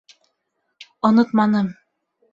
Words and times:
—Онотманым... 1.07 1.67